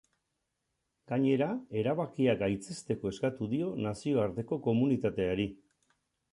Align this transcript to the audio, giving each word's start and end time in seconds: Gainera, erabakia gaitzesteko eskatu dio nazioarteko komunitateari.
Gainera, 1.11 1.49
erabakia 1.81 2.35
gaitzesteko 2.41 3.13
eskatu 3.13 3.51
dio 3.53 3.71
nazioarteko 3.89 4.63
komunitateari. 4.71 5.51